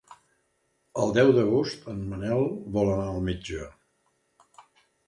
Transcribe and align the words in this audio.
El 1.03 1.13
deu 1.17 1.29
d'agost 1.35 1.85
en 1.93 2.01
Manel 2.15 2.43
vol 2.79 2.91
anar 2.95 3.07
al 3.13 3.25
metge. 3.31 3.71